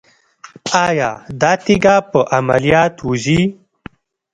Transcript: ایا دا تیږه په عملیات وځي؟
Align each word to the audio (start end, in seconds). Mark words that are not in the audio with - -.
ایا 0.85 1.09
دا 1.41 1.51
تیږه 1.65 1.95
په 2.11 2.19
عملیات 2.37 2.93
وځي؟ 3.07 3.41